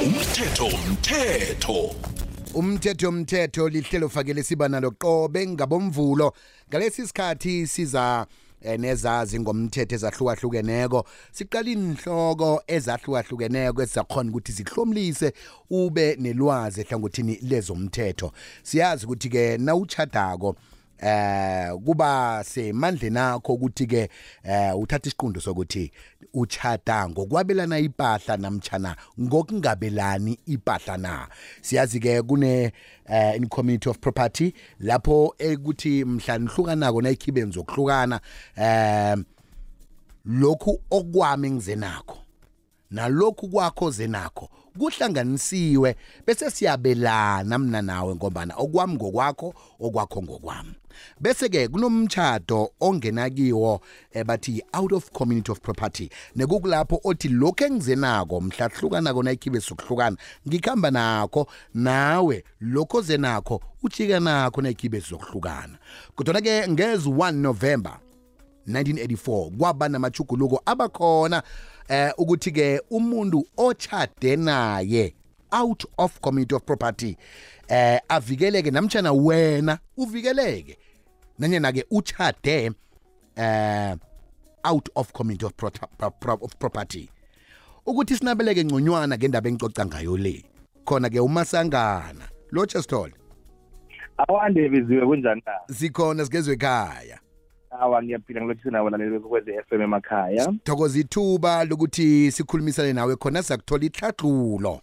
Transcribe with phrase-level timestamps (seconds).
[0.00, 1.92] umthetho umthetho
[2.54, 6.32] umthetho mthetho lihlelo fakele siba nalo qobe ngabomvulo
[6.70, 8.26] ngalesi sikhathi siza
[8.62, 11.04] eh, nezazi ngomthetho ezahlukahlukeneko
[11.36, 15.28] siqala inhloko ezahlukahlukeneko ezizakhona ukuthi zihlomlise
[15.70, 18.32] ube nelwazi ehlangothini lezomthetho
[18.62, 20.56] siyazi ukuthi-ke nawuchadako
[21.02, 24.08] eh kuba semandleni akho ukuthi ke
[24.44, 25.90] eh uthatha isiqundo sokuthi
[26.34, 31.28] uchata ngokwabelana ipahla namtchana ngokungabelani ipahla na
[31.62, 32.72] siyazi ke kune
[33.08, 38.20] eh in community of property lapho ekuthi mhla nihlukanako nayikhibe nizokuhlukana
[38.56, 39.16] eh
[40.26, 42.19] lokhu okwami ngizenakho
[42.90, 50.70] nalokhu kwakho zenakho kuhlanganisiwe bese siyabelana mina nawe ngombana okwami ngokwakho okwakho ngokwami
[51.20, 53.80] bese ke kunomtchado ongenakiwo
[54.12, 60.16] ebathi eh, out of community of property nekukulapho othi lokho engizenako mhlahlukana kona ikhibe sokuhlukana
[60.48, 65.78] ngikhamba nakho nawe lokho zenakho ujika nakho nekhibe sokuhlukana
[66.14, 67.98] kodwa ke ngezi 1 November
[68.68, 71.42] 1984 kwaba namachuguluko abakhona
[71.88, 75.14] eh ukuthi ke umuntu ochade naye
[75.52, 77.16] out of committee of property
[77.68, 80.78] eh avikeleke namtjana wena uvikeleke
[81.38, 82.70] nanyana ke uchade
[83.36, 83.96] eh
[84.64, 85.70] out of committee of, pro
[86.10, 87.10] pro of property
[87.86, 90.44] ukuthi sinabeleke ngconywana ngendaba engicoca ngayo le
[90.84, 93.10] khona ke umasangana lo chestol
[94.28, 97.20] awande biziwe kunjani na sikhona sigezwe ekhaya
[97.70, 104.80] awa ngiyaphila ngilothisa nabalaleli bekwez-f m emakhaya thokoza ithuba lokuthi sikhulumisane nawe khona sizakuthola ihlathlulo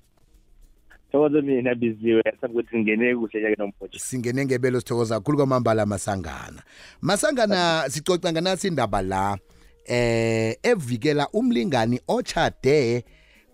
[1.12, 6.64] thokoza mina biziwe sakuthi ngingene kuhle ke nombotsha singene ngebelo sithokoza kakhulu kwamambala masangana
[7.02, 9.38] masangana sicoca nganasi indaba la
[9.86, 13.06] eh evikela umlingani ochade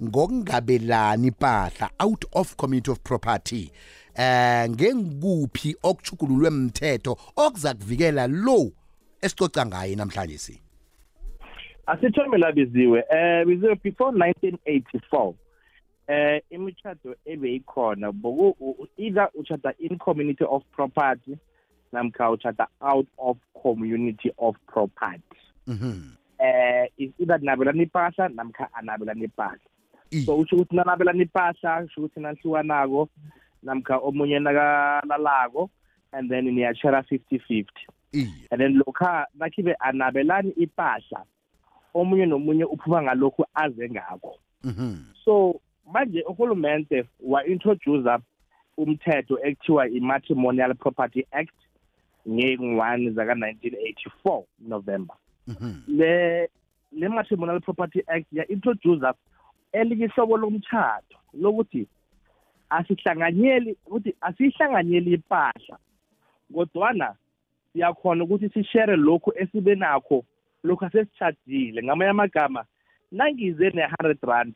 [0.03, 3.71] ngokungabelani ipahla out of community of property
[4.15, 8.71] eh ngengikuphi okuchukululwe mthetho okuza kuvikela lo
[9.23, 10.59] esicoca ngaye namhlanje si
[11.87, 15.33] asithombe labiziwe eh biziwe before 1984
[16.07, 21.37] eh imishado ebeyikhona boku either uchata in community of property
[21.93, 25.21] namkha uchata out of community of property
[25.67, 26.01] mhm
[26.39, 29.59] eh is either nabelana ipahla namkha anabelana ipahla
[30.25, 33.09] so usho ukuthi nanabelana ipahla usho ukuthi nanhlukanako
[33.63, 35.69] namkha omunye nakalalako
[36.11, 37.63] and then niyashara 50 50
[38.13, 41.25] and then lokha nakhibe anabelani ipahla
[41.93, 44.95] omunye nomunye uphuma ngalokhu aze ngakho mhm.
[45.25, 45.61] so
[45.93, 48.19] manje uhulumende wa-introducer
[48.77, 51.55] umthetho ekuthiwa i-matrimonial property act
[52.29, 55.15] ngeyi-one zaka-1984 november
[55.47, 55.73] mhm.
[55.87, 56.49] le
[56.91, 59.13] le matrimonial property act ya-introducer
[59.71, 61.87] elinye ihlobo lomtshato lokuthi
[62.69, 65.77] asihlanganyeli ukuthi asiyihlanganyeli ipahla
[66.55, 67.15] kodwana
[67.73, 70.23] siyakhona ukuthi sishere lokhu esibe nakho
[70.63, 72.61] lokhu asesishadile ngamanye amagama
[73.11, 74.53] nangize ne-hundred rand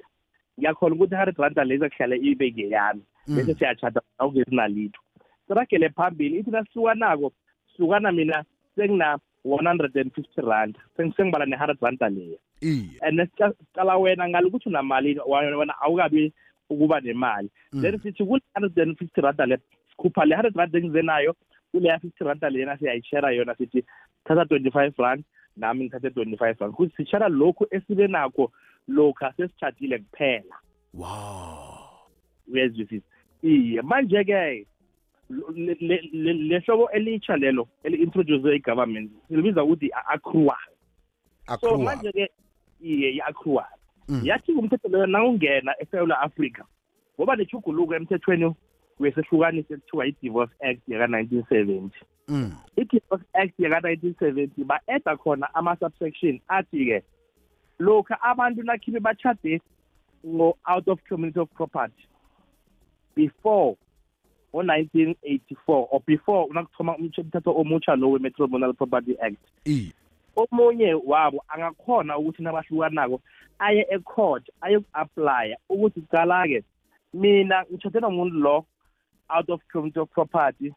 [0.60, 3.36] ngiyakhona ukuthi i-hundred rand lezi kuhlale ibe ngeyami mm.
[3.36, 5.02] bese siyachada awungezinalitho
[5.48, 7.32] siragele phambili ithi nasihlukanako
[7.76, 8.44] sihlukana mina
[8.76, 12.38] sengina 150 rand sengibala ne-hundred rand leyo
[13.02, 15.20] and sicala wena ngale ukuthi unamalini
[15.58, 16.34] wena awukabi
[16.70, 17.82] ukuba nemali mm.
[17.82, 19.58] then sithi kule-hundred and fifty rand le
[19.90, 21.36] sikhupha le-hundred rand engize nayo
[21.78, 23.84] kule ya fifty randa lena siyayishara yona sithi
[24.26, 25.24] thatha twenty-five rand
[25.58, 28.52] nami ngithathe twenty-five rand kuthi sishara lokhu esibe nakho
[28.88, 30.56] lokhu sesitshadile kuphela
[30.94, 32.10] wow
[32.54, 33.06] uyazwisisa
[33.42, 34.66] iye manje-ke
[36.22, 40.66] lehlobo elitsha lelo eli-introduce i-government silibiza ukuthi i-accrual
[41.62, 42.30] so manje-ke
[42.82, 43.70] iye i-accrual
[44.08, 44.22] mm.
[44.24, 46.64] yathi umthetho leyo nawungena esewula africa
[47.20, 48.56] ngoba nechuguluko emthethweni
[49.00, 51.96] besehlukanisa ekuthiwa i-divorce act yaka-nineteen seventy
[52.28, 52.52] mm.
[52.82, 57.04] i-divorce act yaka-nineteen seventy ba-eda khona ama-subsection athi-ke
[57.80, 59.62] lokhu abantu nakhibe bachade
[60.26, 62.08] ngo-out of community of property
[63.16, 63.78] before
[64.54, 69.38] ngo-1984 or before nakuthoma umthetho omutsha lo we-metromonal property act
[70.36, 73.22] omunye wabo angakhona ukuthi nabahlukanako
[73.60, 76.64] aye ecourt ayoku-aplya ukuthi cala-ke
[77.14, 78.66] mina ngitshothe nomuntu lo
[79.30, 80.74] out of community of property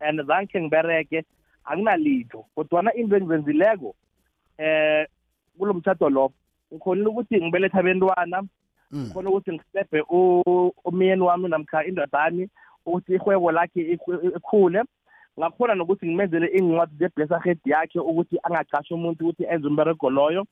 [0.00, 1.24] and zange ngibereke
[1.64, 3.94] anginalitho kodwana into engizenzileko
[4.58, 5.06] eh
[5.58, 6.32] kulo mthatho lo
[6.72, 9.02] ngikhonile ukuthi ngibeletha abentwana mm.
[9.04, 10.00] ngikhona ukuthi ngisebhe
[10.84, 12.48] umyeni wami namkha indodami
[12.86, 13.80] ukuthi ihwebo lakhe
[14.36, 14.82] ikhule
[15.38, 20.42] ngakhona nokuthi ngimenzele iy'ncwadi ze-blesarhead yakhe ukuthi angaqasha umuntu ukuthi enze umberego loyo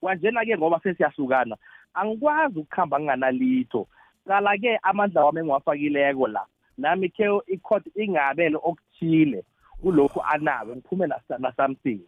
[0.00, 1.56] kwanjena-ke ngoba sesiyasukana
[1.94, 3.86] angikwazi ukuhamba nginganalitho
[4.28, 6.42] qala-ke amandla wami engiwafakileko la
[6.80, 9.44] nami khe i-court ingabele okuthile
[9.82, 12.00] kulokhu anabo ngiphume na-something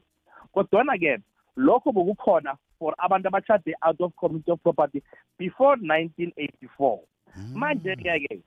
[0.54, 1.18] kodwana-ke
[1.56, 5.02] lokho bokukhona for abantu abachade out of community of property
[5.38, 6.98] before 1984
[7.34, 7.58] hmm.
[7.58, 8.42] manje-ke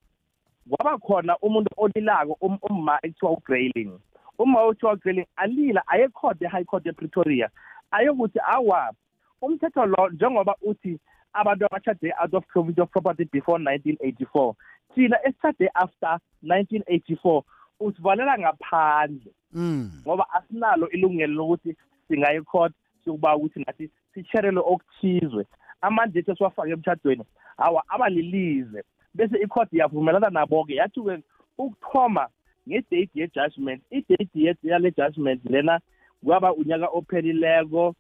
[0.70, 4.00] kwaba khona umuntu olilako um-, umma ekuthiwa ugrayling
[4.40, 7.50] uma uthiwa ugrayling alila ayekhode e-high court epretoria
[7.92, 8.94] ayokuthi awa
[9.42, 11.00] umthetho lo njengoba uthi
[11.36, 14.54] abantu abashade out of community property before 1984
[14.96, 17.44] thina esithathe after 1984
[17.82, 19.92] usivalela ngaphandle mm.
[20.08, 21.76] ngoba asinalo ilungelo lokuthi
[22.08, 22.74] singaye court
[23.06, 25.46] sokuba ukuthi nathi sitsherelo okuthizwe
[25.82, 27.24] amandla ethu esiwafake emtshadweni
[27.58, 28.84] hawa abalilize
[29.14, 31.20] bese icourt yavumelana nabo-ke yathi-ke
[31.58, 32.28] ukuthoma
[32.70, 35.80] ngedate ye-judgment idate yale judgment lena
[36.24, 37.96] kwaba unyaka ophelileko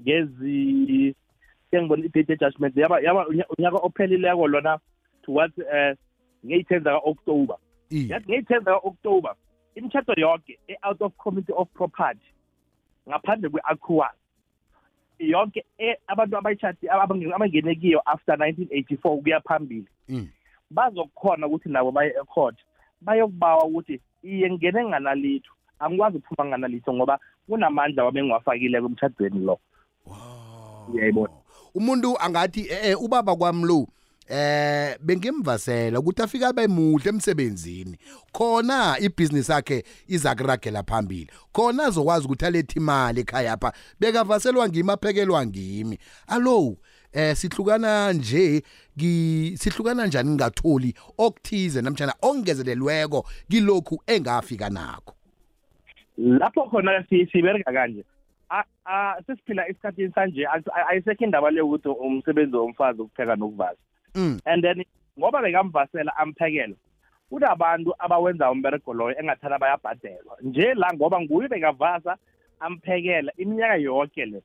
[0.00, 1.14] ngezi
[1.70, 3.26] sengibona i-date judgment yaba yaba
[3.58, 4.78] unyaka ophelileko lona
[5.22, 5.94] towards eh
[6.46, 7.56] ngeyi-10 zaka-october
[7.90, 9.34] yathi ngeyi-10 zaka-october
[9.74, 12.26] imitshato yonke e-out of committee of property
[13.08, 14.14] ngaphandle kwe-acuas
[15.18, 20.28] yonke e-, abantu abayitshati abangenekiyo after 1984 kuya phambili mm.
[20.70, 22.56] bazokukhona ukuthi nabo baye ecourt
[23.00, 29.58] bayokubawa ukuthi iye ngingene nganalitho angikwazi ukuphuma nganalitho ngoba kunamandla wabe ngiwafakile kumshadweni lo
[30.92, 31.32] uyayibona
[31.74, 33.86] umuntu angathi eh, eh ubaba kwamlo
[34.28, 37.98] eh bengimvasela ukuthi afike abe muhle emsebenzini
[38.32, 44.90] khona ibhizinisi yakhe iza kuragela phambili khona azokwazi ukuthi alethe imali ekhaya apha bekavaselwa ngimi
[44.90, 46.76] aphekelwa ngimi alo
[47.12, 48.62] eh sihlukana nje
[49.56, 55.14] sihlukana njani ngingatholi okuthize namtshana ongezelelweko kilokhu engafika nakho
[56.18, 58.04] lapho khona sibereka kanje
[59.26, 60.42] sesiphila esikhathini sanje
[60.88, 63.78] ayisekho indaba leyo ukuthi umsebenzi womfazi ukupheka nokuvaza
[64.14, 64.40] mm.
[64.46, 64.82] and then
[65.18, 66.74] ngoba bekamvasela amphekela
[67.30, 72.16] kunabantu abawenza umberego loyo engathana bayabhadelwa nje la ngoba nguye bekavasa
[72.60, 74.40] amphekela iminyaka yonke le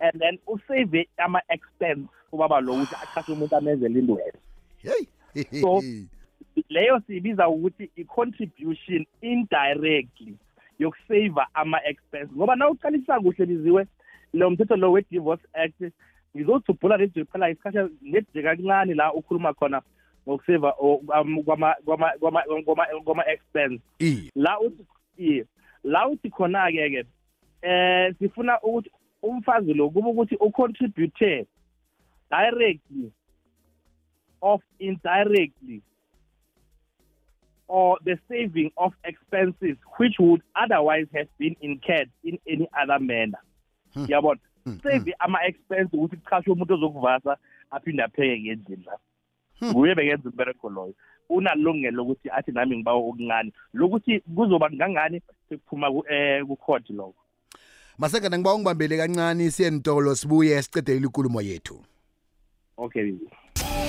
[0.00, 5.82] and then usave ama-expense ubaba lo ukuthi achashe umuntu amenzela into wena so
[6.68, 10.34] leyo siyibiza ukuthi i-contribution indirectly
[10.80, 13.86] yokusave ama-expense ngoba na uqalisisa kuhle biziwe
[14.32, 15.92] lo mthetho lo we-divorce act
[16.36, 19.82] ngizodubhula nje phela isikhathi nedje kancane la ukhuluma khona
[20.28, 20.98] ngokuseva oh,
[23.04, 23.80] kwama-expense
[24.34, 25.44] la uthi
[25.84, 27.02] la uthi khona-ke ke
[27.62, 28.90] eh sifuna ukuthi
[29.22, 31.46] umfazi lo kube ukuthi ucontribute
[32.30, 33.12] directly
[34.42, 35.82] of indirectly
[37.70, 43.38] or the saving of expenses which would otherwise have been incurred in any other manner
[43.94, 44.06] hmm.
[44.10, 44.78] yabona hmm, hmm.
[44.82, 47.36] save ama-expense ukuthi kuqashwe umuntu ozokuvasa
[47.70, 49.06] aphinde apheke ngendlini lapho
[49.78, 50.94] nguye bekenza umbereko loyo
[51.28, 57.22] unalungelo lokuthi athi nami ngibawa okuncane lokuthi kuzoba kangangani sekuphuma eh, ku-court lokho
[57.98, 61.78] masengana ngiba ungibambele kancane siye ntolo sibuye sicedelele ikulumo yethu
[62.76, 63.12] okay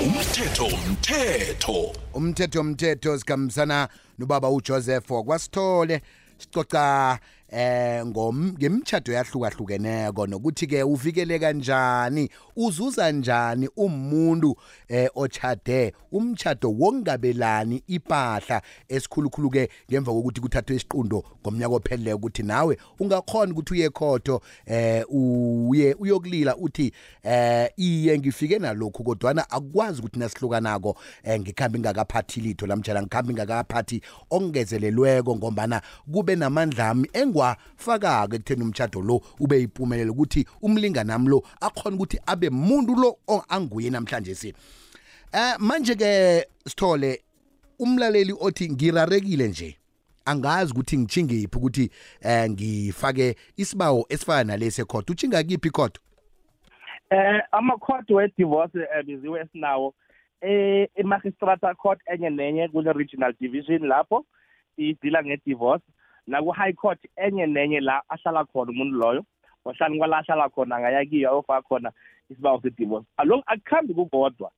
[0.05, 3.87] umthetho umthetho umthetho umthetho sikhambisana
[4.19, 6.01] nobaba ujoseph kwasithole
[6.41, 7.19] sicoca
[7.51, 14.55] eh ngomgemtchado yahlukahlukeneko nokuthi ke uvikele kanjani uzuza kanjani umuntu
[14.87, 22.77] eh ochade umtchado wongabelani ipahla esikhulukhulu ke ngemva kokuthi kuthathwe isiqundo ngomnyaka ophelele ukuthi nawe
[22.99, 26.93] ungakhona ukuthi uye khotho eh uye uyokulila uthi
[27.23, 34.01] eh iye ngifike nalokhu kodwana akwazi ukuthi nasihlukanako eh ngikhambi ngakaphathi litho lamtshana ngikhambi ngakaphathi
[34.29, 35.81] ongezelelweko ngombana
[36.13, 42.19] kube namandla ami engwa kwafaka-ke kutheni umtshado lo ube yimpumelelo ukuthi umlinganami lo akhona ukuthi
[42.25, 43.17] abe muntu lo
[43.49, 44.49] anguye namhlanje si
[45.33, 47.21] eh manje-ke sithole
[47.79, 49.77] umlaleli othi ngirarekile nje
[50.25, 55.99] angazi ukuthi ngijingiphi ukuthi eh ngifake isibawo esifana nalesi ekhoda ujinga kiphi ikhoda
[57.09, 59.93] eh amakhodi we-divorce ebiziwe eh, esinawo
[60.41, 64.25] eh emagistrata court enye nenye kune-regional division lapho
[64.77, 65.83] idila nge-divorce
[66.31, 69.25] naku-high court enye nenye la ahlala khona umuntu loyo
[69.65, 71.91] wahlani kwala ahlala khona angaya kiyo ayofaka khona
[72.29, 74.51] isibawo se-divorce alokhu akuhambi kukodwa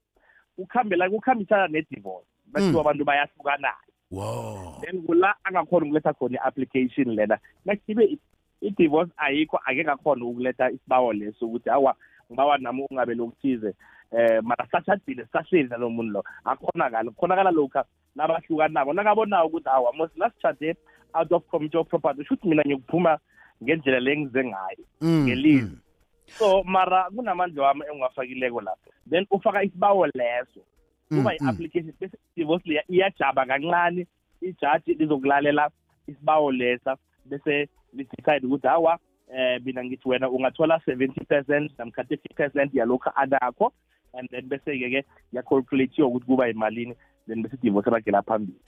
[0.56, 2.82] kukhambela kukhambisana ne-divorce bathiwa hmm.
[2.82, 3.74] abantu bayahlukanayo
[4.12, 8.18] wow then kula angakhona ukuletha khona i-application lena nakibe
[8.62, 11.96] i-divorce ayikho ake ngakhona ukuletha isibawo leso ukuthi awa
[12.32, 13.74] ngibawa nami ungabe lokuthize
[14.14, 17.82] um mara sashadile sahleli nalo muntu lo akhonakali kukhonakala lokhu
[18.16, 20.76] nabahlukanako nakabonayo ukuthi awa mos nasishade
[21.16, 23.18] out of committee of property usho ukuthi mina ngiyokuphuma
[23.64, 25.80] ngendlela lengize ngayo mm, ngelizwi mm.
[26.28, 30.62] so mara kunamandla wami engiwafakileko lapho then ufaka isibawo leso
[31.10, 34.08] kuba mm, yi-application bese divorce leya iyajaba kancane
[34.42, 35.70] ijaji lizokulalela
[36.08, 42.34] isibawo lesa bese lidecide ukuthi hawa um mina ngithi wena ungathola seventy percent namkha thirty
[42.36, 43.74] percent yalokhu anakho
[44.14, 46.96] and then bese-ke-ke yakalculatiwe ukuthi kuba yimalini
[47.28, 48.60] then bese divorce bagela phambili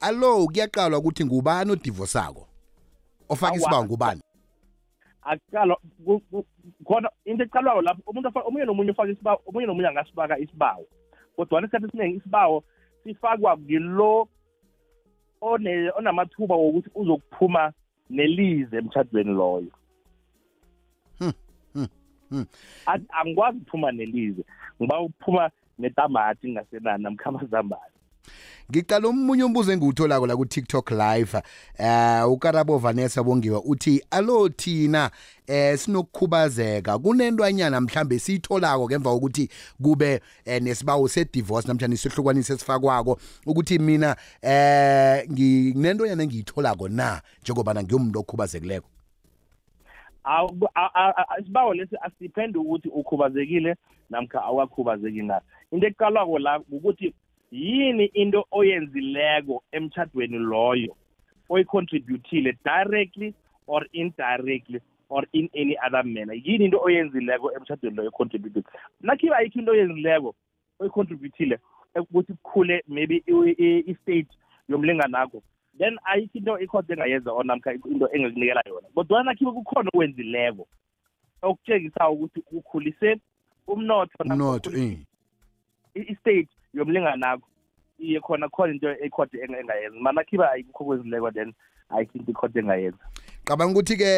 [0.00, 2.46] allo kuyaqalwa ukuthi ngubani odivosako
[3.28, 4.22] ofaka isibawo ngubani
[5.22, 5.76] akuqalwa
[6.86, 10.84] khona into eqalwayo lapho umuntu omunye nomunye ufaka isibawo omunye nomunye angasifaka isibawo
[11.36, 12.64] kodwana isikhathi esiningi isibawo
[13.04, 14.28] sifakwa ngilo
[15.40, 17.72] onamathuba wokuthi uzokuphuma
[18.10, 19.72] nelize emtshadweni loyo
[21.18, 21.32] hmm,
[21.74, 21.86] hmm,
[22.30, 22.44] hmm.
[23.18, 24.42] angikwazi ukuphuma nelize
[24.76, 27.94] ngiba ukuphuma netamati ngingasenani namkha amazambane
[28.70, 31.34] ngicala omunye umbuzo engiwutholako la ku-tiktok live
[31.78, 35.10] um ukarabo vanessa bongiwa uthi alo thina
[35.46, 39.48] eh sinokukhubazeka kunentwanyana mhlambe siyitholako ngemva kokuthi
[39.82, 48.18] kube eh, nesibawo se-divorce namhlanje isihlukanise esifakwako ukuthi mina eh nginentwanyana engiyitholako na njengobana ngiyomuntu
[48.20, 48.86] okhubazekileko
[51.40, 53.74] isibawo lesi asiphendwe ukuthi ukhubazekile
[54.10, 55.40] namkha awukakhubazeki na
[55.72, 57.10] into ekuqalwako la ukuthi
[57.50, 60.96] yini into oyenzileko emtshadweni loyo
[61.48, 63.34] oyicontributile directly
[63.66, 68.62] or indirectly or in any other manner yini into oyenzileko emtshadweni loyo ocontributile
[69.00, 70.34] nakhiba ayikho into oyenzileko
[70.80, 71.58] oyicontributile
[71.96, 74.32] ukuthi kukhule maybe i-state
[74.68, 75.42] yomlinganakho
[75.78, 80.66] then ayikho into ikhodi engayenza or namkha into engakunikela yona kodwana nakhibe kukhona okwenzileko
[81.42, 83.20] okutshengisa ukuthi ukhulise
[83.66, 84.98] umnotho umnotho eh
[85.94, 87.46] i-state yomlinganakho
[88.04, 91.50] iye khona khona into ekhode engayenza manakhiba ayikho kwezileko then
[91.94, 93.04] ayikho into ikhode engayenza
[93.50, 94.10] Cabanga ukuthi ke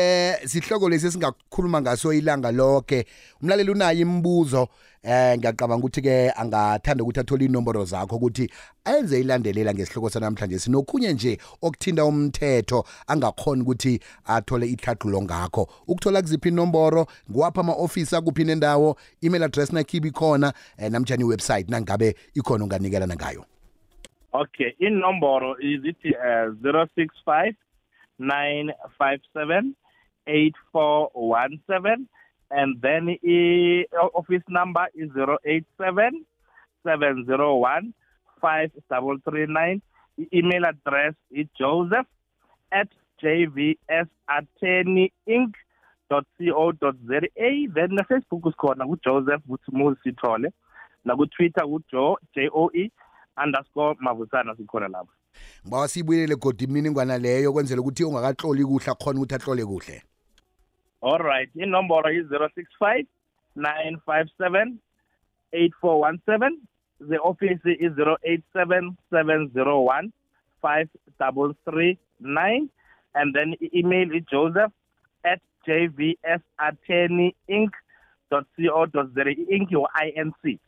[0.46, 3.04] sihloko lesi singakukhuluma ngaso ilanga lonke.
[3.42, 4.68] Umlaleli unayo imibuzo
[5.02, 8.50] eh ngiyacabanga ukuthi ke angathanda ukuthi athole inomboro zakho ukuthi
[8.84, 16.48] ayenze ilandelela ngesihloko sanamhlanje sinokhunye nje okuthinta umthetho angakhona ukuthi athole ihlathululo ngakho ukuthola kuziphi
[16.48, 23.16] inomboro ngiwapha ama-ofisi akuphi nendawo email address nakhibe ikhona eh, namjani iwebsite nangabe ikhona unganikelana
[23.16, 23.44] ngayo
[24.32, 27.54] okay inomboro izithi uh, eh, 065
[28.22, 29.74] 957
[30.26, 32.08] 8417.
[32.50, 35.10] And then e- office number is
[35.44, 36.24] 087
[36.84, 37.94] 701
[38.40, 39.82] 5339.
[40.32, 42.06] Email address is joseph
[42.70, 42.88] at
[43.22, 45.08] jvsattorneyinc.co.za.
[47.08, 50.52] Then the Facebook is called Joseph Mutsumuzi Sithole.
[51.06, 52.88] nakutwitter kujo j o e
[53.42, 54.86] underscore mavusana sikhona
[55.66, 59.96] ngoba siyibuyelele godi imininingwana leyo kwenzela ukuthi ungakahloli kuhle akhona ukuthi ahlole kuhle
[61.08, 63.06] all right inomboro yi-065
[63.56, 64.72] 957
[65.52, 66.52] 8417
[67.10, 70.10] the office is-087 701
[70.62, 72.68] 5339
[73.18, 74.72] and then i-email ijoseph
[75.30, 77.72] at jvs attorney e inc
[78.30, 79.24] co.za
[79.54, 80.08] inc or e.
[80.20, 80.60] inc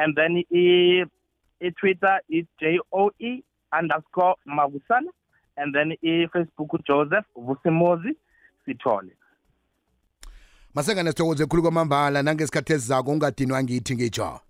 [0.00, 0.32] and then
[1.60, 3.10] i-twitter is joe
[3.72, 5.10] underscore mabusana
[5.56, 8.16] and then i-facebook ujoseph vusimuzi
[8.66, 9.12] sithole
[10.74, 14.40] masenganesithokozo ekhulu kwamambala nangesikhathi esizako ungadinwa ngithi ngitsho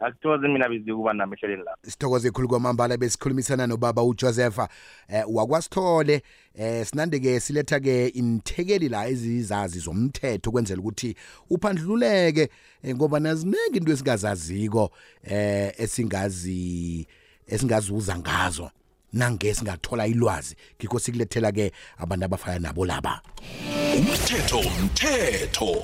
[0.00, 4.68] akuthokoze mina bezikuba nami ehleleni lapho sithokoze khulu kwamambala besikhulumisana nobaba ujosefa
[5.08, 6.22] eh, wakwasithole
[6.54, 11.16] eh, sinande-ke siletha-ke inthekeli la ezizazi zomthetho kwenzela ukuthi
[11.50, 12.50] uphandluleke
[12.82, 14.90] eh, ngoba naziningi into esingazaziko
[15.22, 17.06] eh, esingazi
[17.48, 18.70] esingazuza ngazo
[19.12, 23.22] nange singathola ilwazi ngikho sikulethela ke abantu abafana nabo laba
[23.98, 25.82] umthetho umthetho